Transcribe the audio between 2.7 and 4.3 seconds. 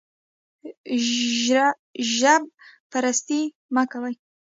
پرستي مه کوئ